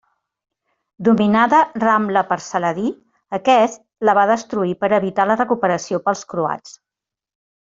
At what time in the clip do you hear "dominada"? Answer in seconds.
1.07-1.59